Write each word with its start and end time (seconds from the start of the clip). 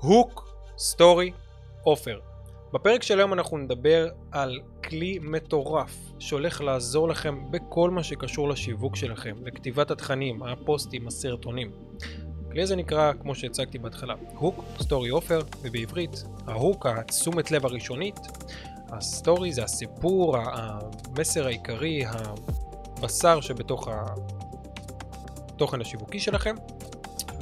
Hook, 0.00 0.54
story, 0.78 1.30
offer. 1.82 2.18
בפרק 2.72 3.02
של 3.02 3.18
היום 3.18 3.32
אנחנו 3.32 3.58
נדבר 3.58 4.08
על 4.32 4.60
כלי 4.84 5.18
מטורף 5.22 5.96
שהולך 6.18 6.60
לעזור 6.60 7.08
לכם 7.08 7.50
בכל 7.50 7.90
מה 7.90 8.02
שקשור 8.02 8.48
לשיווק 8.48 8.96
שלכם, 8.96 9.36
לכתיבת 9.42 9.90
התכנים, 9.90 10.42
הפוסטים, 10.42 11.06
הסרטונים. 11.06 11.72
הכלי 12.46 12.62
הזה 12.62 12.76
נקרא, 12.76 13.12
כמו 13.22 13.34
שהצגתי 13.34 13.78
בהתחלה, 13.78 14.14
hook, 14.34 14.64
story 14.80 15.08
offer, 15.08 15.40
ובעברית, 15.62 16.24
ה 16.46 16.53
hook, 16.53 16.86
התשומת 16.86 17.50
לב 17.50 17.66
הראשונית. 17.66 18.18
ה 18.88 18.99
story 18.99 19.52
זה 19.52 19.64
הסיפור, 19.64 20.36
המסר 20.36 21.46
העיקרי, 21.46 22.04
הבשר 22.06 23.40
שבתוך 23.40 23.88
התוכן 25.56 25.80
השיווקי 25.80 26.20
שלכם, 26.20 26.54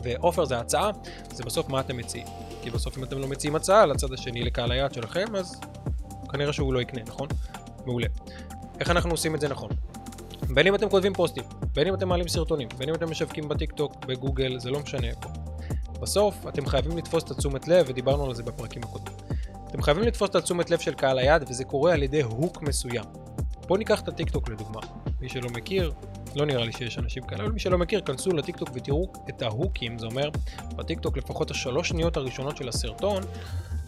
ועופר 0.02 0.44
זה 0.44 0.58
הצעה, 0.58 0.90
זה 1.30 1.44
בסוף 1.44 1.68
מה 1.68 1.80
אתם 1.80 1.96
מציעים. 1.96 2.47
כי 2.68 2.72
בסוף 2.74 2.98
אם 2.98 3.04
אתם 3.04 3.18
לא 3.18 3.28
מציעים 3.28 3.56
הצעה 3.56 3.86
לצד 3.86 4.12
השני 4.12 4.42
לקהל 4.42 4.72
היעד 4.72 4.94
שלכם, 4.94 5.36
אז 5.36 5.60
כנראה 6.32 6.52
שהוא 6.52 6.72
לא 6.72 6.80
יקנה, 6.80 7.00
נכון? 7.06 7.28
מעולה. 7.86 8.06
איך 8.80 8.90
אנחנו 8.90 9.10
עושים 9.10 9.34
את 9.34 9.40
זה 9.40 9.48
נכון? 9.48 9.70
בין 10.54 10.66
אם 10.66 10.74
אתם 10.74 10.88
כותבים 10.88 11.14
פוסטים, 11.14 11.44
בין 11.74 11.86
אם 11.86 11.94
אתם 11.94 12.08
מעלים 12.08 12.28
סרטונים, 12.28 12.68
בין 12.78 12.88
אם 12.88 12.94
אתם 12.94 13.10
משווקים 13.10 13.48
בטיק 13.48 13.72
טוק, 13.72 14.04
בגוגל, 14.06 14.58
זה 14.58 14.70
לא 14.70 14.80
משנה 14.80 15.06
איפה. 15.06 15.28
בסוף 16.00 16.46
אתם 16.48 16.66
חייבים 16.66 16.98
לתפוס 16.98 17.24
את 17.24 17.30
התשומת 17.30 17.68
לב, 17.68 17.86
ודיברנו 17.88 18.26
על 18.26 18.34
זה 18.34 18.42
בפרקים 18.42 18.82
הקודמים. 18.82 19.18
אתם 19.68 19.82
חייבים 19.82 20.04
לתפוס 20.04 20.30
את 20.30 20.34
התשומת 20.34 20.70
לב 20.70 20.78
של 20.78 20.94
קהל 20.94 21.18
היעד, 21.18 21.44
וזה 21.50 21.64
קורה 21.64 21.92
על 21.92 22.02
ידי 22.02 22.22
הוק 22.22 22.62
מסוים. 22.62 23.04
בואו 23.66 23.78
ניקח 23.78 24.00
את 24.00 24.08
הטיק 24.08 24.30
טוק 24.30 24.48
לדוגמה. 24.48 24.80
מי 25.20 25.28
שלא 25.28 25.48
מכיר, 25.50 25.92
לא 26.36 26.46
נראה 26.46 26.64
לי 26.64 26.72
שיש 26.72 26.98
אנשים 26.98 27.22
כאלה, 27.22 27.44
אבל 27.44 27.52
מי 27.52 27.60
שלא 27.60 27.78
מכיר, 27.78 28.00
כנסו 28.00 28.30
לטיקטוק 28.30 28.68
ותראו 28.74 29.12
את 29.28 29.42
ההוקים, 29.42 29.98
זה 29.98 30.06
אומר, 30.06 30.30
בטיקטוק 30.76 31.16
לפחות 31.16 31.50
השלוש 31.50 31.88
שניות 31.88 32.16
הראשונות 32.16 32.56
של 32.56 32.68
הסרטון, 32.68 33.22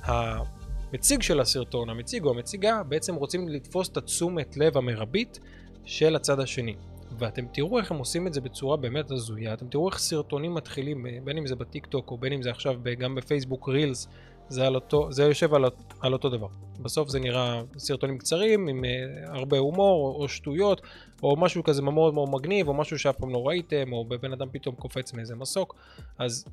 המציג 0.03 1.23
של 1.23 1.41
הסרטון, 1.41 1.91
המציג 1.91 2.25
או 2.25 2.31
המציגה, 2.31 2.83
בעצם 2.83 3.15
רוצים 3.15 3.49
לתפוס 3.49 3.89
את 3.89 3.97
התשומת 3.97 4.57
לב 4.57 4.77
המרבית 4.77 5.41
של 5.85 6.17
הצד 6.17 6.41
השני. 6.41 6.75
ואתם 7.19 7.47
תראו 7.53 7.79
איך 7.79 7.91
הם 7.91 7.99
עושים 7.99 8.27
את 8.27 8.35
זה 8.35 8.41
בצורה 8.41 8.77
באמת 8.77 9.11
הזויה, 9.11 9.55
אתם 9.55 9.69
תראו 9.69 9.89
איך 9.89 9.99
סרטונים 9.99 10.55
מתחילים, 10.55 11.07
בין 11.25 11.39
אם 11.39 11.47
זה 11.47 11.57
בטיקטוק 11.57 12.11
או 12.11 12.19
בין 12.19 12.33
אם 12.33 12.43
זה 12.43 12.51
עכשיו 12.51 12.75
גם 12.99 13.15
בפייסבוק 13.15 13.69
Reels, 13.69 14.09
זה, 14.51 14.67
על 14.67 14.75
אותו, 14.75 15.13
זה 15.13 15.23
יושב 15.23 15.55
על, 15.55 15.65
על 16.01 16.13
אותו 16.13 16.29
דבר. 16.29 16.47
בסוף 16.81 17.09
זה 17.09 17.21
נראה 17.21 17.63
סרטונים 17.79 18.19
קצרים 18.19 18.69
עם 18.69 18.85
uh, 18.85 19.31
הרבה 19.39 19.59
הומור 19.59 20.07
או, 20.07 20.23
או 20.23 20.29
שטויות 20.29 20.81
או 21.23 21.37
משהו 21.37 21.65
כזה 21.65 21.83
מאוד 21.83 22.15
מאוד 22.15 22.29
מגניב 22.29 22.69
או 22.69 22.75
משהו 22.75 22.99
שאף 22.99 23.17
פעם 23.17 23.31
לא 23.31 23.49
ראיתם 23.49 23.93
או 23.93 24.05
בן 24.05 24.33
אדם 24.33 24.49
פתאום 24.53 24.75
קופץ 24.75 25.13
מאיזה 25.13 25.37
מסוק 25.37 25.77
אז 26.19 26.45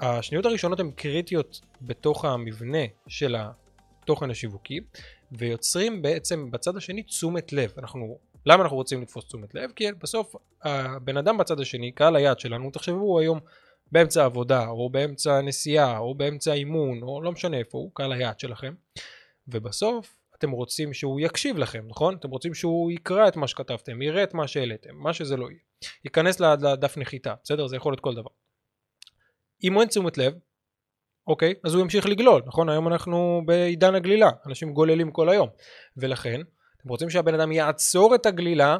השניות 0.00 0.46
הראשונות 0.46 0.80
הן 0.80 0.90
קריטיות 0.90 1.60
בתוך 1.82 2.24
המבנה 2.24 2.84
של 3.08 3.36
התוכן 3.38 4.30
השיווקי 4.30 4.80
ויוצרים 5.32 6.02
בעצם 6.02 6.50
בצד 6.50 6.76
השני 6.76 7.02
תשומת 7.02 7.52
לב. 7.52 7.72
אנחנו, 7.78 8.18
למה 8.46 8.62
אנחנו 8.62 8.76
רוצים 8.76 9.02
לתפוס 9.02 9.24
תשומת 9.24 9.54
לב? 9.54 9.70
כי 9.76 9.92
בסוף 9.92 10.34
הבן 10.62 11.16
אדם 11.16 11.38
בצד 11.38 11.60
השני, 11.60 11.92
קהל 11.92 12.16
היעד 12.16 12.40
שלנו, 12.40 12.70
תחשבו 12.70 13.20
היום 13.20 13.40
באמצע 13.92 14.24
עבודה, 14.24 14.68
או 14.68 14.90
באמצע 14.90 15.40
נסיעה, 15.40 15.98
או 15.98 16.14
באמצע 16.14 16.52
אימון, 16.52 17.02
או 17.02 17.22
לא 17.22 17.32
משנה 17.32 17.58
איפה 17.58 17.78
הוא, 17.78 17.90
קהל 17.94 18.12
היעד 18.12 18.40
שלכם, 18.40 18.74
ובסוף 19.48 20.16
אתם 20.38 20.50
רוצים 20.50 20.92
שהוא 20.92 21.20
יקשיב 21.20 21.58
לכם, 21.58 21.84
נכון? 21.88 22.16
אתם 22.16 22.30
רוצים 22.30 22.54
שהוא 22.54 22.90
יקרא 22.90 23.28
את 23.28 23.36
מה 23.36 23.48
שכתבתם, 23.48 24.02
יראה 24.02 24.22
את 24.22 24.34
מה 24.34 24.48
שהעליתם, 24.48 24.94
מה 24.94 25.12
שזה 25.12 25.36
לא 25.36 25.50
יהיה. 25.50 25.60
ייכנס 26.04 26.40
לדף 26.40 26.96
נחיתה, 26.96 27.34
בסדר? 27.44 27.66
זה 27.66 27.76
יכול 27.76 27.92
להיות 27.92 28.00
כל 28.00 28.14
דבר. 28.14 28.30
אם 29.64 29.80
אין 29.80 29.88
תשומת 29.88 30.18
לב, 30.18 30.34
אוקיי, 31.26 31.54
אז 31.64 31.74
הוא 31.74 31.82
ימשיך 31.82 32.06
לגלול, 32.06 32.42
נכון? 32.46 32.68
היום 32.68 32.88
אנחנו 32.88 33.42
בעידן 33.46 33.94
הגלילה, 33.94 34.30
אנשים 34.46 34.72
גוללים 34.72 35.10
כל 35.10 35.28
היום, 35.28 35.48
ולכן 35.96 36.40
אתם 36.76 36.88
רוצים 36.88 37.10
שהבן 37.10 37.34
אדם 37.34 37.52
יעצור 37.52 38.14
את 38.14 38.26
הגלילה 38.26 38.76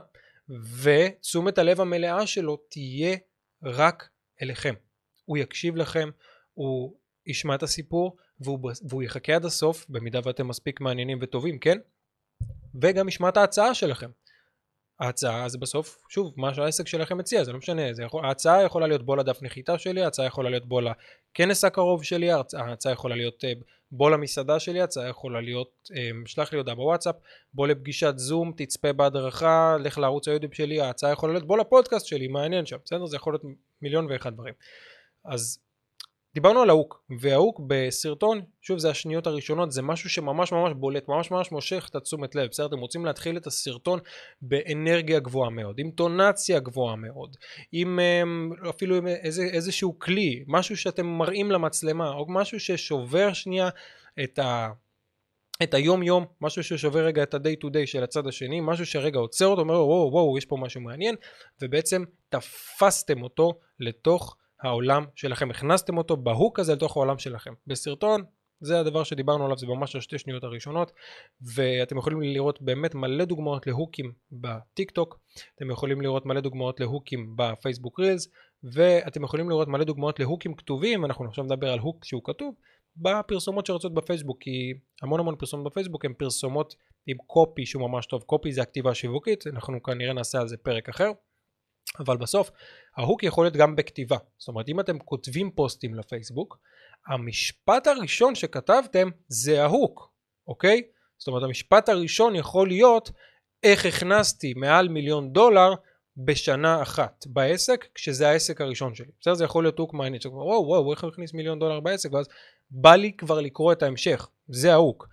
ותשומת 0.82 1.58
הלב 1.58 1.80
המלאה 1.80 2.26
שלו 2.26 2.56
תהיה 2.56 3.16
רק 3.62 4.08
אליכם. 4.42 4.74
הוא 5.26 5.38
יקשיב 5.38 5.76
לכם, 5.76 6.10
הוא 6.54 6.96
ישמע 7.26 7.54
את 7.54 7.62
הסיפור 7.62 8.16
והוא, 8.40 8.70
והוא 8.88 9.02
יחכה 9.02 9.34
עד 9.34 9.44
הסוף 9.44 9.86
במידה 9.88 10.20
ואתם 10.24 10.48
מספיק 10.48 10.80
מעניינים 10.80 11.18
וטובים, 11.22 11.58
כן? 11.58 11.78
וגם 12.82 13.08
ישמע 13.08 13.28
את 13.28 13.36
ההצעה 13.36 13.74
שלכם. 13.74 14.10
ההצעה 15.00 15.48
זה 15.48 15.58
בסוף, 15.58 15.98
שוב, 16.08 16.34
מה 16.36 16.54
שהעסק 16.54 16.86
שלכם 16.86 17.18
מציע, 17.18 17.44
זה 17.44 17.52
לא 17.52 17.58
משנה, 17.58 17.92
זה 17.92 18.02
יכול, 18.02 18.24
ההצעה 18.24 18.62
יכולה 18.62 18.86
להיות 18.86 19.06
בוא 19.06 19.16
לדף 19.16 19.42
נחיתה 19.42 19.78
שלי, 19.78 20.02
ההצעה 20.02 20.26
יכולה 20.26 20.50
להיות 20.50 20.66
בוא 20.68 20.82
לכנס 20.82 21.64
הקרוב 21.64 22.04
שלי, 22.04 22.30
ההצעה 22.30 22.92
יכולה 22.92 23.16
להיות 23.16 23.44
אה, 23.44 23.52
בוא 23.90 24.10
למסעדה 24.10 24.60
שלי, 24.60 24.80
ההצעה 24.80 25.08
יכולה 25.08 25.40
להיות 25.40 25.90
אה, 25.96 26.10
שלח 26.26 26.52
לי 26.52 26.58
הודעה 26.58 26.74
בוואטסאפ, 26.74 27.14
בוא 27.54 27.66
לפגישת 27.66 28.12
זום, 28.16 28.52
תצפה 28.56 28.92
בהדרכה, 28.92 29.76
לך 29.80 29.98
לערוץ 29.98 30.28
היוטיוב 30.28 30.54
שלי, 30.54 30.80
ההצעה 30.80 31.12
יכולה 31.12 31.32
להיות 31.32 31.46
בוא 31.46 31.58
לפודקאסט 31.58 32.06
שלי, 32.06 32.28
מעניין 32.28 32.66
שם, 32.66 32.76
בסדר? 32.84 33.06
זה 33.06 33.16
יכול 33.16 33.32
להיות 33.32 33.42
מיליון 33.82 34.06
ואחד 34.10 34.34
דברים. 34.34 34.54
אז 35.28 35.58
דיברנו 36.36 36.60
על 36.62 36.70
ההוק, 36.70 37.02
וההוק 37.20 37.60
בסרטון, 37.66 38.40
שוב 38.60 38.78
זה 38.78 38.90
השניות 38.90 39.26
הראשונות, 39.26 39.72
זה 39.72 39.82
משהו 39.82 40.10
שממש 40.10 40.52
ממש 40.52 40.72
בולט, 40.72 41.08
ממש 41.08 41.30
ממש 41.30 41.52
מושך 41.52 41.86
את 41.90 41.94
התשומת 41.94 42.34
לב, 42.34 42.48
בסדר? 42.50 42.66
אתם 42.66 42.78
רוצים 42.78 43.04
להתחיל 43.04 43.36
את 43.36 43.46
הסרטון 43.46 43.98
באנרגיה 44.42 45.20
גבוהה 45.20 45.50
מאוד, 45.50 45.78
עם 45.78 45.90
טונציה 45.90 46.60
גבוהה 46.60 46.96
מאוד, 46.96 47.36
עם 47.72 47.98
אמ, 48.00 48.50
אפילו 48.68 48.96
עם 48.96 49.06
איזה, 49.06 49.42
איזשהו 49.42 49.98
כלי, 49.98 50.44
משהו 50.46 50.76
שאתם 50.76 51.06
מראים 51.06 51.50
למצלמה, 51.50 52.10
או 52.10 52.26
משהו 52.28 52.60
ששובר 52.60 53.32
שנייה 53.32 53.68
את 54.24 54.38
ה... 54.38 54.68
את 55.62 55.74
היום 55.74 56.02
יום, 56.02 56.24
משהו 56.40 56.62
ששובר 56.62 57.04
רגע 57.04 57.22
את 57.22 57.34
ה-day 57.34 57.64
to 57.64 57.68
day 57.68 57.86
של 57.86 58.02
הצד 58.02 58.26
השני, 58.26 58.60
משהו 58.60 58.86
שרגע 58.86 59.18
עוצר 59.18 59.46
אותו, 59.46 59.60
אומר 59.60 59.74
וואו 59.74 60.12
וואו 60.12 60.38
יש 60.38 60.44
פה 60.44 60.56
משהו 60.56 60.80
מעניין, 60.80 61.14
ובעצם 61.62 62.04
תפסתם 62.28 63.22
אותו 63.22 63.52
לתוך 63.80 64.36
העולם 64.62 65.04
שלכם, 65.14 65.50
הכנסתם 65.50 65.98
אותו 65.98 66.16
בהוק 66.16 66.58
הזה 66.58 66.74
לתוך 66.74 66.96
העולם 66.96 67.18
שלכם. 67.18 67.54
בסרטון 67.66 68.24
זה 68.60 68.80
הדבר 68.80 69.04
שדיברנו 69.04 69.44
עליו, 69.44 69.58
זה 69.58 69.66
ממש 69.66 69.96
השתי 69.96 70.18
שניות 70.18 70.44
הראשונות, 70.44 70.92
ואתם 71.54 71.98
יכולים 71.98 72.22
לראות 72.22 72.62
באמת 72.62 72.94
מלא 72.94 73.24
דוגמאות 73.24 73.66
להוקים 73.66 74.12
בטיק 74.32 74.90
טוק, 74.90 75.18
אתם 75.56 75.70
יכולים 75.70 76.00
לראות 76.00 76.26
מלא 76.26 76.40
דוגמאות 76.40 76.80
להוקים 76.80 77.36
בפייסבוק 77.36 78.00
רילס, 78.00 78.28
ואתם 78.62 79.24
יכולים 79.24 79.50
לראות 79.50 79.68
מלא 79.68 79.84
דוגמאות 79.84 80.20
להוקים 80.20 80.54
כתובים, 80.54 81.04
אנחנו 81.04 81.24
עכשיו 81.24 81.44
נדבר 81.44 81.72
על 81.72 81.78
הוק 81.78 82.04
שהוא 82.04 82.22
כתוב, 82.24 82.54
בפרסומות 82.96 83.66
שרצות 83.66 83.94
בפייסבוק, 83.94 84.38
כי 84.40 84.72
המון 85.02 85.20
המון 85.20 85.36
פרסומות 85.36 85.66
בפייסבוק 85.66 86.04
הן 86.04 86.12
פרסומות 86.12 86.74
עם 87.06 87.16
copy 87.26 87.66
שהוא 87.66 87.88
ממש 87.90 88.06
טוב, 88.06 88.22
copy 88.22 88.52
זה 88.52 88.62
הכתיבה 88.62 88.90
השיווקית, 88.90 89.46
אנחנו 89.46 89.82
כנראה 89.82 90.12
נעשה 90.12 90.40
על 90.40 90.48
זה 90.48 90.56
פרק 90.56 90.88
אחר. 90.88 91.10
אבל 91.98 92.16
בסוף 92.16 92.50
ה 92.96 93.01
hook 93.01 93.22
יכול 93.22 93.44
להיות 93.44 93.56
גם 93.56 93.76
בכתיבה. 93.76 94.16
זאת 94.38 94.48
אומרת 94.48 94.68
אם 94.68 94.80
אתם 94.80 94.98
כותבים 94.98 95.50
פוסטים 95.50 95.94
לפייסבוק, 95.94 96.58
המשפט 97.06 97.86
הראשון 97.86 98.34
שכתבתם 98.34 99.08
זה 99.28 99.62
ה 99.62 99.70
hook, 99.70 100.12
אוקיי? 100.48 100.82
זאת 101.18 101.28
אומרת 101.28 101.42
המשפט 101.42 101.88
הראשון 101.88 102.36
יכול 102.36 102.68
להיות 102.68 103.10
איך 103.62 103.86
הכנסתי 103.86 104.54
מעל 104.54 104.88
מיליון 104.88 105.32
דולר 105.32 105.74
בשנה 106.16 106.82
אחת 106.82 107.24
בעסק 107.26 107.88
כשזה 107.94 108.28
העסק 108.28 108.60
הראשון 108.60 108.94
שלי. 108.94 109.10
בסדר? 109.20 109.34
זה 109.34 109.44
יכול 109.44 109.64
להיות 109.64 109.78
hook 109.78 109.94
מעניין. 109.94 110.20
וואו 110.24 110.66
וואו 110.66 110.92
איך 110.92 111.02
הוא 111.02 111.10
הכניס 111.10 111.34
מיליון 111.34 111.58
דולר 111.58 111.80
בעסק 111.80 112.12
ואז 112.12 112.26
בא 112.70 112.94
לי 112.94 113.12
כבר 113.12 113.40
לקרוא 113.40 113.72
את 113.72 113.82
ההמשך. 113.82 114.28
זה 114.48 114.72
ה 114.72 114.78
hook. 114.78 115.08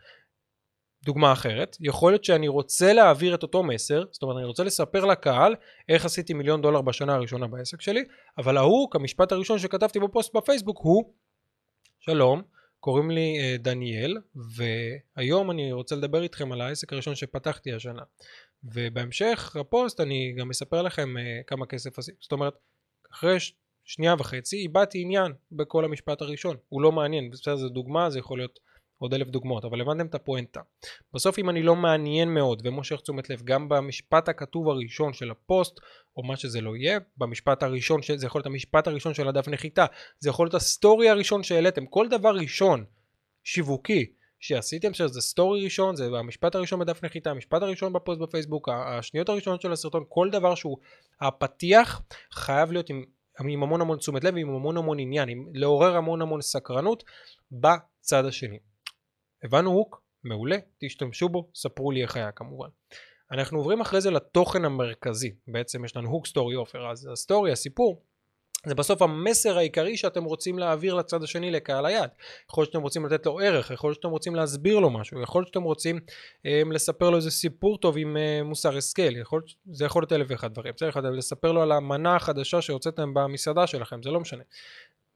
דוגמה 1.03 1.33
אחרת, 1.33 1.77
יכול 1.79 2.11
להיות 2.11 2.23
שאני 2.23 2.47
רוצה 2.47 2.93
להעביר 2.93 3.35
את 3.35 3.43
אותו 3.43 3.63
מסר, 3.63 4.03
זאת 4.11 4.23
אומרת 4.23 4.37
אני 4.37 4.45
רוצה 4.45 4.63
לספר 4.63 5.05
לקהל 5.05 5.55
איך 5.89 6.05
עשיתי 6.05 6.33
מיליון 6.33 6.61
דולר 6.61 6.81
בשנה 6.81 7.15
הראשונה 7.15 7.47
בעסק 7.47 7.81
שלי, 7.81 8.03
אבל 8.37 8.57
ה 8.57 8.91
hook, 8.91 9.09
המשפט 9.09 9.31
הראשון 9.31 9.59
שכתבתי 9.59 9.99
בפוסט 9.99 10.35
בפייסבוק 10.35 10.79
הוא 10.81 11.13
שלום, 11.99 12.41
קוראים 12.79 13.11
לי 13.11 13.37
אה, 13.39 13.61
דניאל 13.61 14.17
והיום 15.15 15.51
אני 15.51 15.71
רוצה 15.71 15.95
לדבר 15.95 16.23
איתכם 16.23 16.51
על 16.51 16.61
העסק 16.61 16.93
הראשון 16.93 17.15
שפתחתי 17.15 17.73
השנה. 17.73 18.01
ובהמשך 18.63 19.55
הפוסט 19.59 19.99
אני 19.99 20.35
גם 20.37 20.49
אספר 20.49 20.81
לכם 20.81 21.15
אה, 21.17 21.43
כמה 21.47 21.65
כסף 21.65 21.99
עשיתי, 21.99 22.17
זאת 22.21 22.31
אומרת 22.31 22.53
אחרי. 23.11 23.37
שנייה 23.85 24.15
וחצי 24.19 24.57
איבדתי 24.57 25.01
עניין 25.01 25.33
בכל 25.51 25.85
המשפט 25.85 26.21
הראשון, 26.21 26.57
הוא 26.69 26.81
לא 26.81 26.91
מעניין, 26.91 27.29
בסדר 27.29 27.55
זו 27.55 27.69
דוגמה 27.69 28.09
זה 28.09 28.19
יכול 28.19 28.39
להיות 28.39 28.59
עוד 29.03 29.13
אלף 29.13 29.27
דוגמאות, 29.27 29.65
אבל 29.65 29.81
הבנתם 29.81 30.05
את 30.05 30.15
הפואנטה. 30.15 30.61
בסוף 31.13 31.39
אם 31.39 31.49
אני 31.49 31.63
לא 31.63 31.75
מעניין 31.75 32.33
מאוד 32.33 32.61
ומושך 32.65 33.01
תשומת 33.01 33.29
לב 33.29 33.41
גם 33.43 33.69
במשפט 33.69 34.29
הכתוב 34.29 34.69
הראשון 34.69 35.13
של 35.13 35.31
הפוסט, 35.31 35.79
או 36.17 36.23
מה 36.23 36.37
שזה 36.37 36.61
לא 36.61 36.75
יהיה, 36.75 36.99
במשפט 37.17 37.63
הראשון, 37.63 37.99
זה 38.15 38.25
יכול 38.25 38.39
להיות 38.39 38.45
המשפט 38.45 38.87
הראשון 38.87 39.13
של 39.13 39.27
הדף 39.27 39.47
נחיתה, 39.47 39.85
זה 40.19 40.29
יכול 40.29 40.45
להיות 40.45 40.53
הסטורי 40.53 41.09
הראשון 41.09 41.43
שהעליתם, 41.43 41.85
כל 41.85 42.07
דבר 42.07 42.35
ראשון, 42.35 42.85
שיווקי, 43.43 44.05
שעשיתם 44.39 44.93
שזה 44.93 45.21
סטורי 45.21 45.63
ראשון, 45.63 45.95
זה 45.95 46.05
המשפט 46.05 46.55
הראשון 46.55 46.79
בדף 46.79 47.03
נחיתה, 47.03 47.31
המשפט 47.31 47.61
הראשון 47.61 47.93
בפוסט 47.93 48.21
בפייסבוק, 48.21 48.69
השניות 48.69 49.29
הראשונות 49.29 49.61
של 49.61 49.71
הסרטון, 49.71 50.03
כל 50.09 50.29
דבר 50.29 50.55
שהוא 50.55 50.77
הפתיח 51.21 52.01
חייב 52.31 52.71
להיות 52.71 52.89
עם 52.89 53.03
עם 53.39 53.63
המון 53.63 53.81
המון 53.81 53.97
תשומת 53.97 54.23
לב, 54.23 54.37
עם 54.37 54.49
המון 54.49 54.77
המון 54.77 54.99
עניין, 54.99 55.29
עם 55.29 55.47
לעורר 55.53 55.95
המון 55.95 56.21
המון 56.21 56.41
סקרנות 56.41 57.03
בצד 57.51 58.25
השני. 58.25 58.59
הבנו 59.43 59.71
hook? 59.71 60.03
מעולה, 60.23 60.57
תשתמשו 60.77 61.29
בו, 61.29 61.49
ספרו 61.55 61.91
לי 61.91 62.01
איך 62.01 62.15
היה 62.15 62.31
כמובן. 62.31 62.67
אנחנו 63.31 63.57
עוברים 63.57 63.81
אחרי 63.81 64.01
זה 64.01 64.11
לתוכן 64.11 64.65
המרכזי, 64.65 65.35
בעצם 65.47 65.85
יש 65.85 65.97
לנו 65.97 66.09
hook 66.09 66.27
story 66.27 66.55
offer, 66.55 66.91
אז 66.91 67.09
ה 67.11 67.17
story, 67.17 67.51
הסיפור, 67.51 68.03
זה 68.65 68.75
בסוף 68.75 69.01
המסר 69.01 69.57
העיקרי 69.57 69.97
שאתם 69.97 70.23
רוצים 70.23 70.59
להעביר 70.59 70.93
לצד 70.93 71.23
השני 71.23 71.51
לקהל 71.51 71.85
היעד. 71.85 72.09
יכול 72.49 72.61
להיות 72.61 72.71
שאתם 72.71 72.81
רוצים 72.81 73.05
לתת 73.05 73.25
לו 73.25 73.39
ערך, 73.39 73.71
יכול 73.71 73.87
להיות 73.87 73.95
שאתם 73.95 74.09
רוצים 74.09 74.35
להסביר 74.35 74.79
לו 74.79 74.89
משהו, 74.89 75.21
יכול 75.21 75.39
להיות 75.39 75.47
שאתם 75.47 75.63
רוצים 75.63 75.99
אה, 76.45 76.61
לספר 76.71 77.09
לו 77.09 77.17
איזה 77.17 77.31
סיפור 77.31 77.77
טוב 77.77 77.97
עם 77.97 78.17
אה, 78.17 78.43
מוסר 78.43 78.77
השכל, 78.77 79.15
יכול, 79.15 79.41
זה 79.71 79.85
יכול 79.85 80.01
להיות 80.01 80.13
אלף 80.13 80.27
ואחד 80.29 80.53
דברים, 80.53 80.73
צריך 80.73 80.97
לספר 80.97 81.51
לו 81.51 81.61
על 81.61 81.71
המנה 81.71 82.15
החדשה 82.15 82.61
שהוצאתם 82.61 83.13
במסעדה 83.13 83.67
שלכם, 83.67 84.03
זה 84.03 84.11
לא 84.11 84.19
משנה. 84.19 84.43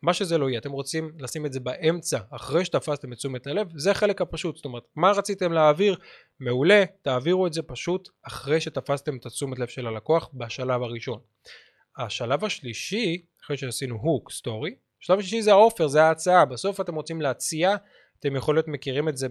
מה 0.02 0.14
שזה 0.14 0.38
לא 0.38 0.50
יהיה, 0.50 0.60
אתם 0.60 0.72
רוצים 0.72 1.12
לשים 1.20 1.46
את 1.46 1.54
זה 1.54 1.60
באמצע, 1.60 2.20
אחרי 2.32 2.66
שתפסתם 2.66 3.14
את 3.14 3.18
תשומת 3.18 3.48
הלב, 3.48 3.68
זה 3.76 3.92
החלק 3.92 4.22
הפשוט, 4.22 4.56
זאת 4.56 4.66
אומרת, 4.66 4.84
מה 4.96 5.12
רציתם 5.12 5.52
להעביר? 5.52 5.96
מעולה, 6.40 6.84
תעבירו 7.02 7.48
את 7.48 7.54
זה 7.54 7.62
פשוט 7.62 8.10
אחרי 8.24 8.62
שתפסתם 8.62 9.18
את 9.18 9.26
התשומת 9.26 9.60
לב 9.60 9.68
של 9.68 9.88
הלקוח 9.88 10.30
בשלב 10.34 10.82
הראשון. 10.82 11.20
השלב 11.98 12.46
השלישי, 12.46 13.26
אחרי 13.44 13.58
שעשינו 13.58 13.96
הוק 13.96 14.32
סטורי, 14.32 14.76
השלב 15.02 15.20
השלישי 15.20 15.42
זה 15.42 15.52
האופר, 15.52 15.88
זה 15.88 16.04
ההצעה, 16.04 16.46
בסוף 16.46 16.82
אתם 16.82 16.96
רוצים 16.96 17.22
להציע, 17.22 17.76
אתם 18.20 18.36
יכול 18.36 18.56
להיות 18.56 18.68
מכירים 18.68 19.10
את 19.10 19.18
זה 19.18 19.28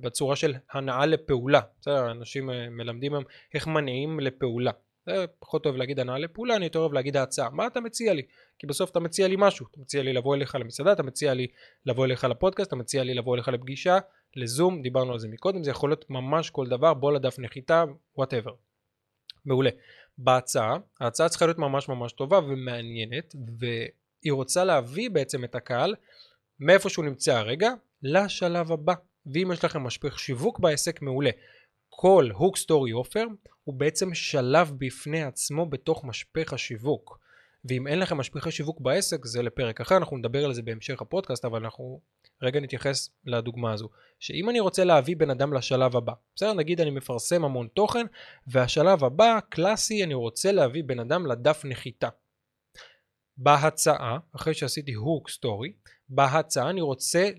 בצורה 0.00 0.36
של 0.36 0.54
הנעה 0.72 1.06
לפעולה, 1.06 1.60
בסדר, 1.80 2.10
אנשים 2.10 2.50
אה, 2.50 2.70
מלמדים 2.70 3.14
היום 3.14 3.24
איך 3.54 3.66
מניעים 3.66 4.20
לפעולה, 4.20 4.70
זה 5.06 5.24
פחות 5.38 5.66
אוהב 5.66 5.76
להגיד 5.76 6.00
הנעה 6.00 6.18
לפעולה, 6.18 6.56
אני 6.56 6.64
יותר 6.64 6.78
אוהב 6.78 6.92
להגיד 6.92 7.16
ההצעה, 7.16 7.50
מה 7.50 7.66
אתה 7.66 7.80
מציע 7.80 8.14
לי? 8.14 8.22
כי 8.58 8.66
בסוף 8.66 8.90
אתה 8.90 9.00
מציע 9.00 9.28
לי 9.28 9.36
משהו, 9.38 9.66
אתה 9.70 9.80
מציע 9.80 10.02
לי 10.02 10.12
לבוא 10.12 10.34
אליך 10.34 10.54
למסעדה, 10.54 10.92
אתה 10.92 11.02
מציע 11.02 11.34
לי 11.34 11.46
לבוא 11.86 12.04
אליך 12.04 12.24
לפודקאסט, 12.24 12.68
אתה 12.68 12.76
מציע 12.76 13.04
לי 13.04 13.14
לבוא 13.14 13.34
אליך 13.34 13.48
לפגישה, 13.48 13.98
לזום, 14.36 14.82
דיברנו 14.82 15.12
על 15.12 15.18
זה 15.18 15.28
מקודם, 15.28 15.64
זה 15.64 15.70
יכול 15.70 15.90
להיות 15.90 16.10
ממש 16.10 16.50
כל 16.50 16.66
דבר, 16.66 16.94
בוא 16.94 17.12
לדף 17.12 17.38
נחיתה, 17.38 17.84
וואטאבר. 18.16 18.52
מעולה. 19.44 19.70
בהצעה, 20.18 20.76
ההצעה 21.00 21.28
צריכה 21.28 21.46
להיות 21.46 21.58
ממש 21.58 21.88
ממש 21.88 22.12
טובה 22.12 22.38
ומעניינת 22.38 23.34
והיא 23.58 24.32
רוצה 24.32 24.64
להביא 24.64 25.10
בעצם 25.10 25.44
את 25.44 25.54
הקהל 25.54 25.94
מאיפה 26.60 26.88
שהוא 26.88 27.04
נמצא 27.04 27.36
הרגע 27.36 27.70
לשלב 28.02 28.72
הבא 28.72 28.94
ואם 29.26 29.50
יש 29.52 29.64
לכם 29.64 29.82
משפיך 29.82 30.18
שיווק 30.18 30.58
בעסק 30.58 31.02
מעולה 31.02 31.30
כל 31.96 32.28
הוק 32.34 32.56
סטורי 32.56 32.92
אופר 32.92 33.26
הוא 33.64 33.74
בעצם 33.74 34.14
שלב 34.14 34.72
בפני 34.78 35.22
עצמו 35.22 35.66
בתוך 35.66 36.04
משפך 36.04 36.52
השיווק 36.52 37.18
ואם 37.64 37.86
אין 37.86 37.98
לכם 37.98 38.16
משפיכי 38.16 38.50
שיווק 38.50 38.80
בעסק 38.80 39.24
זה 39.24 39.42
לפרק 39.42 39.80
אחר 39.80 39.96
אנחנו 39.96 40.16
נדבר 40.16 40.44
על 40.44 40.54
זה 40.54 40.62
בהמשך 40.62 41.02
הפודקאסט 41.02 41.44
אבל 41.44 41.58
אנחנו 41.58 42.00
רגע 42.42 42.60
נתייחס 42.60 43.10
לדוגמה 43.26 43.72
הזו, 43.72 43.88
שאם 44.20 44.50
אני 44.50 44.60
רוצה 44.60 44.84
להביא 44.84 45.16
בן 45.16 45.30
אדם 45.30 45.52
לשלב 45.52 45.96
הבא, 45.96 46.12
בסדר? 46.36 46.52
נגיד 46.52 46.80
אני 46.80 46.90
מפרסם 46.90 47.44
המון 47.44 47.68
תוכן, 47.74 48.06
והשלב 48.46 49.04
הבא, 49.04 49.38
קלאסי, 49.48 50.04
אני 50.04 50.14
רוצה 50.14 50.52
להביא 50.52 50.84
בן 50.84 51.00
אדם 51.00 51.26
לדף 51.26 51.62
נחיתה. 51.64 52.08
בהצעה, 53.36 54.18
אחרי 54.36 54.54
שעשיתי 54.54 54.92
הוק 54.92 55.30
סטורי, 55.30 55.72
בהצעה 56.08 56.70
אני 56.70 56.80
רוצה 56.80 57.30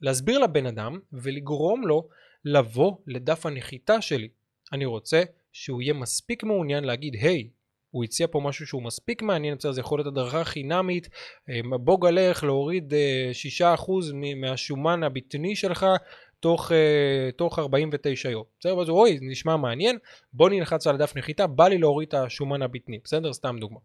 להסביר 0.00 0.38
לבן 0.38 0.66
אדם 0.66 0.98
ולגרום 1.12 1.86
לו 1.86 2.08
לבוא 2.44 2.96
לדף 3.06 3.46
הנחיתה 3.46 4.00
שלי. 4.00 4.28
אני 4.72 4.84
רוצה 4.84 5.22
שהוא 5.52 5.82
יהיה 5.82 5.94
מספיק 5.94 6.44
מעוניין 6.44 6.84
להגיד, 6.84 7.14
היי, 7.14 7.48
הוא 7.90 8.04
הציע 8.04 8.26
פה 8.30 8.40
משהו 8.40 8.66
שהוא 8.66 8.82
מספיק 8.82 9.22
מעניין, 9.22 9.56
בסדר, 9.56 9.72
זה 9.72 9.80
יכול 9.80 9.98
להיות 9.98 10.06
הדרכה 10.06 10.44
חינמית, 10.44 11.08
אה, 11.50 11.60
בוא 11.78 12.00
גלך 12.00 12.44
להוריד 12.44 12.92
6% 13.32 13.64
אה, 14.24 14.34
מהשומן 14.36 15.02
הבטני 15.02 15.56
שלך 15.56 15.86
תוך, 16.40 16.72
אה, 16.72 17.30
תוך 17.36 17.58
49 17.58 18.30
יום. 18.30 18.44
בסדר, 18.60 18.80
אז 18.80 18.88
אוי, 18.88 19.18
זה 19.18 19.24
נשמע 19.24 19.56
מעניין, 19.56 19.98
בוא 20.32 20.50
נלחץ 20.50 20.86
על 20.86 20.94
הדף 20.94 21.16
נחיתה, 21.16 21.46
בא 21.46 21.68
לי 21.68 21.78
להוריד 21.78 22.08
את 22.08 22.14
השומן 22.14 22.62
הבטני, 22.62 22.98
בסדר? 23.04 23.32
סתם 23.32 23.56
דוגמה. 23.60 23.78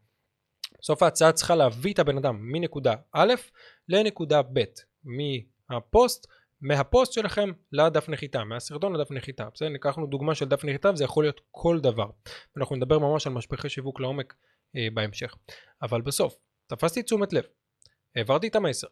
בסוף 0.81 1.03
ההצעה 1.03 1.31
צריכה 1.31 1.55
להביא 1.55 1.93
את 1.93 1.99
הבן 1.99 2.17
אדם 2.17 2.37
מנקודה 2.41 2.95
א' 3.13 3.33
לנקודה 3.89 4.41
ב', 4.41 4.63
מהפוסט 5.69 6.27
מהפוסט 6.61 7.13
שלכם 7.13 7.51
לדף 7.71 8.09
נחיתה, 8.09 8.43
מהסרטון 8.43 8.95
לדף 8.95 9.11
נחיתה. 9.11 9.47
בסדר? 9.53 9.69
ניקחנו 9.69 10.07
דוגמה 10.07 10.35
של 10.35 10.45
דף 10.45 10.63
נחיתה 10.65 10.89
וזה 10.93 11.03
יכול 11.03 11.23
להיות 11.23 11.41
כל 11.51 11.79
דבר. 11.79 12.09
אנחנו 12.57 12.75
נדבר 12.75 12.99
ממש 12.99 13.27
על 13.27 13.33
משפחי 13.33 13.69
שיווק 13.69 13.99
לעומק 13.99 14.35
אה, 14.75 14.87
בהמשך. 14.93 15.35
אבל 15.81 16.01
בסוף, 16.01 16.35
תפסתי 16.67 17.03
תשומת 17.03 17.33
לב, 17.33 17.43
העברתי 18.15 18.47
את 18.47 18.55
המסר, 18.55 18.87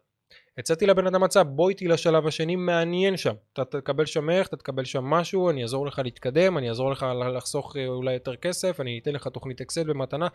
הצעתי 0.57 0.86
לבן 0.86 1.07
אדם 1.07 1.24
הצעה 1.24 1.44
בוא 1.44 1.69
איתי 1.69 1.88
לשלב 1.88 2.27
השני 2.27 2.56
מעניין 2.56 3.18
שם 3.18 3.33
אתה 3.54 3.66
תקבל 3.66 4.06
שם 4.06 4.30
ערך 4.30 4.48
אתה 4.48 4.57
תקבל 4.57 4.86
שם 4.86 5.04
משהו 5.04 5.50
אני 5.50 5.62
אעזור 5.62 5.88
לך 5.88 6.01
להתקדם 6.04 6.57
אני 6.57 6.69
אעזור 6.69 6.92
לך 6.92 7.06
לחסוך 7.36 7.75
אה, 7.77 7.88
אולי 7.88 8.13
יותר 8.13 8.36
כסף 8.36 8.80
אני 8.80 9.00
אתן 9.01 9.13
לך 9.13 9.27
תוכנית 9.27 9.62
אקסל 9.62 9.83
במתנה 9.83 10.27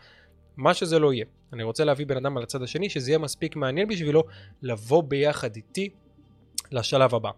מה 0.57 0.73
שזה 0.73 0.99
לא 0.99 1.13
יהיה 1.13 1.25
אני 1.53 1.63
רוצה 1.63 1.83
להביא 1.83 2.05
בן 2.05 2.17
אדם 2.17 2.37
על 2.37 2.43
הצד 2.43 2.61
השני 2.61 2.89
שזה 2.89 3.11
יהיה 3.11 3.19
מספיק 3.19 3.55
מעניין 3.55 3.87
בשבילו 3.87 4.23
לבוא 4.61 5.03
ביחד 5.03 5.55
איתי 5.55 5.89
לשלב 6.71 7.15
הבא. 7.15 7.29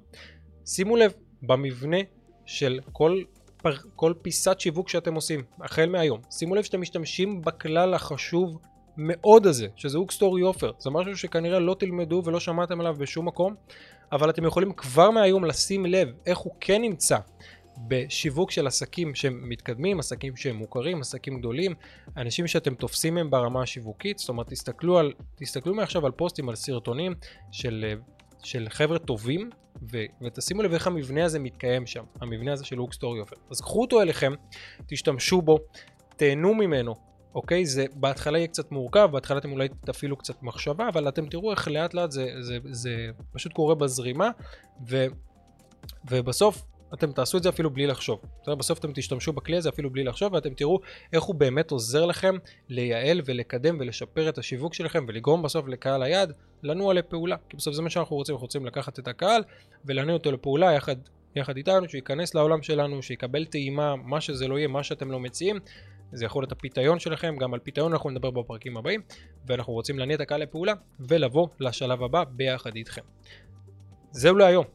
שימו 0.66 0.96
לב, 0.96 1.14
במבנה 1.42 1.98
של 2.46 2.80
כל, 2.92 3.22
פר, 3.58 3.76
כל 3.96 4.14
פיסת 4.22 4.60
שיווק 4.60 4.90
שאתם 4.90 5.14
עושים, 5.14 5.44
החל 5.62 5.90
מהיום, 5.90 6.22
שימו 6.32 6.56
לב 6.56 6.64
שאתם 6.64 6.82
משתמשים 6.82 7.42
בכלל 7.42 7.94
החשוב 7.94 8.60
מאוד 8.98 9.48
הזה, 9.48 9.68
שזה 9.76 9.98
הוק 9.98 10.12
סטורי 10.12 10.42
אופר. 10.42 10.72
זה 10.80 10.90
משהו 10.90 11.18
שכנראה 11.18 11.60
לא 11.60 11.76
תלמדו 11.80 12.22
ולא 12.26 12.40
שמעתם 12.40 12.80
עליו 12.80 12.96
בשום 13.00 13.28
מקום, 13.28 13.56
אבל 14.12 14.30
אתם 14.30 14.46
יכולים 14.46 14.74
כבר 14.74 15.12
מהיום 15.12 15.46
לשים 15.46 15.86
לב 15.86 16.10
איך 16.26 16.38
הוא 16.38 16.54
כן 16.60 16.82
נמצא 16.82 17.18
בשיווק 17.88 18.52
של 18.52 18.68
עסקים 18.68 19.16
שהם 19.16 19.50
מתקדמים, 19.50 20.00
עסקים 20.00 20.36
שהם 20.36 20.56
מוכרים, 20.56 21.02
עסקים 21.02 21.40
גדולים, 21.40 21.74
אנשים 22.18 22.48
שאתם 22.48 22.76
תופסים 22.76 23.16
מהם 23.16 23.30
ברמה 23.30 23.62
השיווקית, 23.62 24.18
זאת 24.18 24.30
אומרת 24.30 24.50
תסתכלו, 24.50 24.98
על, 24.98 25.14
תסתכלו 25.36 25.76
מעכשיו 25.76 26.06
על 26.06 26.12
פוסטים, 26.12 26.50
על 26.50 26.56
סרטונים 26.56 27.16
של 27.52 27.86
של 28.44 28.68
חבר'ה 28.70 29.00
טובים, 29.00 29.50
ו- 29.92 30.06
ותשימו 30.22 30.64
לב 30.64 30.74
איך 30.74 30.88
המבנה 30.88 31.26
הזה 31.26 31.40
מתקיים 31.40 31.88
שם, 31.88 32.04
המבנה 32.22 32.54
הזה 32.54 32.66
של 32.66 32.78
הוק 32.78 32.94
סטורי 32.94 33.20
אופר. 33.20 33.36
אז 33.52 33.62
קחו 33.62 33.82
אותו 33.82 34.02
אליכם, 34.02 34.34
תשתמשו 34.88 35.42
בו, 35.42 35.58
תהנו 36.16 36.54
ממנו, 36.54 36.96
אוקיי? 37.36 37.66
זה 37.66 37.86
בהתחלה 37.94 38.38
יהיה 38.38 38.48
קצת 38.48 38.72
מורכב, 38.72 39.10
בהתחלה 39.12 39.38
אתם 39.38 39.52
אולי 39.52 39.68
תפעילו 39.86 40.18
קצת 40.18 40.44
מחשבה, 40.44 40.90
אבל 40.90 41.08
אתם 41.08 41.26
תראו 41.26 41.52
איך 41.52 41.68
לאט 41.68 41.94
לאט 41.94 42.12
זה, 42.12 42.28
זה, 42.40 42.58
זה 42.72 43.10
פשוט 43.32 43.54
קורה 43.54 43.76
בזרימה, 43.76 44.30
ו, 44.90 45.06
ובסוף 46.10 46.64
אתם 46.94 47.12
תעשו 47.12 47.38
את 47.38 47.44
זה 47.44 47.50
אפילו 47.50 47.70
בלי 47.70 47.88
לחשוב. 47.88 48.22
בסוף 48.48 48.80
אתם 48.80 48.92
תשתמשו 48.94 49.34
בכלי 49.34 49.58
הזה 49.58 49.70
אפילו 49.70 49.90
בלי 49.90 50.04
לחשוב 50.04 50.34
ואתם 50.34 50.54
תראו 50.54 50.80
איך 51.14 51.24
הוא 51.24 51.36
באמת 51.36 51.72
עוזר 51.72 52.06
לכם 52.06 52.36
לייעל 52.70 53.22
ולקדם 53.26 53.78
ולשפר 53.80 54.30
את 54.30 54.38
השיווק 54.38 54.74
שלכם 54.74 55.06
ולגרום 55.08 55.42
בסוף 55.42 55.68
לקהל 55.68 56.04
היעד 56.04 56.34
לנוע 56.64 56.94
לפעולה. 56.94 57.36
כי 57.50 57.58
בסוף 57.58 57.74
זה 57.76 57.82
מה 57.82 57.90
שאנחנו 57.90 58.16
רוצים, 58.16 58.36
אנחנו 58.36 58.46
רוצים 58.46 58.66
לקחת 58.66 59.00
את 59.00 59.08
הקהל 59.08 59.44
ולהניע 59.86 60.14
אותו 60.14 60.32
לפעולה 60.32 60.74
יחד, 60.74 60.96
יחד 61.36 61.58
איתנו, 61.58 61.90
שייכנס 61.90 62.36
לעולם 62.36 62.62
שלנו, 62.62 63.02
שיקבל 63.02 63.46
טעימה, 63.46 63.96
מה 63.96 64.22
שזה 64.22 64.48
לא 64.48 64.58
יהיה, 64.58 64.68
מה 64.68 64.84
שאתם 64.84 65.12
לא 65.12 65.20
מציעים. 65.20 65.60
זה 66.12 66.26
יכול 66.26 66.44
להיות 66.44 66.52
הפיתיון 66.52 67.00
שלכם, 67.00 67.36
גם 67.40 67.54
על 67.54 67.60
פיתיון 67.60 67.92
אנחנו 67.92 68.10
נדבר 68.10 68.32
בפרקים 68.32 68.78
הבאים, 68.78 69.02
ואנחנו 69.48 69.74
רוצים 69.74 70.00
להניע 70.00 70.16
את 70.16 70.22
הקהל 70.22 70.42
לפעולה 70.42 70.74
ולבוא 71.00 71.48
לשלב 71.60 72.04
הבא 72.04 72.24
ביחד 72.24 72.76
איתכם. 72.76 73.02
זהו 74.12 74.36
להיום. 74.38 74.66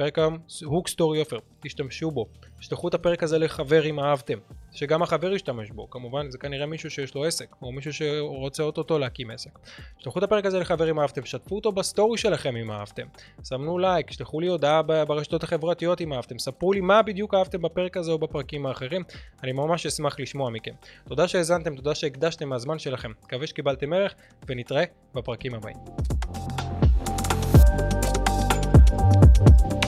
הפרק 0.00 0.18
היום 0.18 0.38
hook 0.64 0.88
story 0.88 1.20
offer, 1.20 1.38
תשתמשו 1.60 2.10
בו. 2.10 2.26
תשלחו 2.60 2.88
את 2.88 2.94
הפרק 2.94 3.22
הזה 3.22 3.38
לחבר 3.38 3.86
אם 3.86 4.00
אהבתם, 4.00 4.38
שגם 4.72 5.02
החבר 5.02 5.32
ישתמש 5.32 5.70
בו, 5.70 5.90
כמובן 5.90 6.30
זה 6.30 6.38
כנראה 6.38 6.66
מישהו 6.66 6.90
שיש 6.90 7.14
לו 7.14 7.24
עסק, 7.24 7.56
או 7.62 7.72
מישהו 7.72 7.92
שרוצה 7.92 8.62
אותו 8.62 8.98
להקים 8.98 9.30
עסק. 9.30 9.58
תשלחו 9.98 10.18
את 10.18 10.24
הפרק 10.24 10.46
הזה 10.46 10.58
לחבר 10.58 10.90
אם 10.90 11.00
אהבתם, 11.00 11.24
שתפו 11.24 11.54
אותו 11.54 11.72
בסטורי 11.72 12.18
שלכם 12.18 12.56
אם 12.56 12.70
אהבתם. 12.70 13.06
סמנו 13.44 13.78
לייק, 13.78 14.10
שלחו 14.10 14.40
לי 14.40 14.46
הודעה 14.46 14.82
ברשתות 14.82 15.42
החברתיות 15.42 16.00
אם 16.00 16.12
אהבתם, 16.12 16.38
ספרו 16.38 16.72
לי 16.72 16.80
מה 16.80 17.02
בדיוק 17.02 17.34
אהבתם 17.34 17.62
בפרק 17.62 17.96
הזה 17.96 18.12
או 18.12 18.18
בפרקים 18.18 18.66
האחרים, 18.66 19.02
אני 19.42 19.52
ממש 19.52 19.86
אשמח 19.86 20.20
לשמוע 20.20 20.50
מכם. 20.50 20.74
תודה 21.08 21.28
שהאזנתם, 21.28 21.76
תודה 21.76 21.94
שהקדשתם 21.94 22.48
מהזמן 22.48 22.78
שלכם, 22.78 23.12
מקווה 23.24 23.46
שקיבלתם 23.46 23.92
ערך, 23.92 24.14
ונתראה 24.48 24.84
בפרקים 25.14 25.54
הבאים. 25.54 25.76
thank 29.40 29.72
you 29.72 29.79